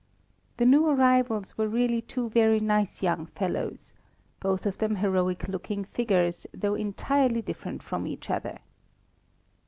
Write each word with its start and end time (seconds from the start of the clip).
The 0.57 0.65
new 0.65 0.87
arrivals 0.87 1.59
were 1.59 1.67
really 1.67 2.01
two 2.01 2.31
very 2.31 2.59
nice 2.59 3.03
young 3.03 3.27
fellows 3.27 3.93
both 4.39 4.65
of 4.65 4.79
them 4.79 4.95
heroic 4.95 5.47
looking 5.47 5.83
figures, 5.85 6.47
though 6.55 6.73
entirely 6.73 7.43
different 7.43 7.83
from 7.83 8.07
each 8.07 8.31
other. 8.31 8.57